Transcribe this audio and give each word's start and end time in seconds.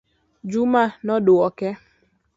Juma 0.51 0.83
nodwoke 1.05 1.67